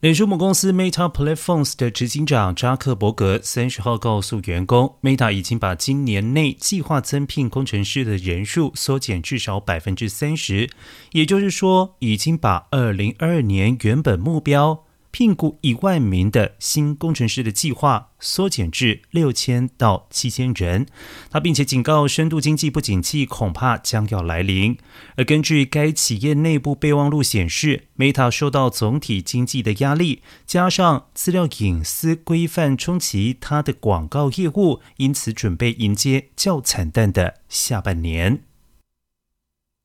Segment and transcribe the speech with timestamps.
[0.00, 10.70] 脸书母公司 Meta Platforms 的执行长扎克伯格三十号告诉员工，Meta 已经把今年内计划增聘工程师的人数缩减至少百分之三十，
[11.10, 14.84] 也就是说，已经把二零二二年原本目标。
[15.18, 20.86] 聘雇一万名的新工程师的计划缩减至六千到七千人。
[21.28, 24.78] 他并且警告，深度经济不景气恐怕将要来临。
[25.16, 38.44] 而根据该企业内部备忘录显示，Meta 受到总体经济的压力，加上资料隐私规范冲击它的广告业务，因此准备迎接较惨淡的下半年。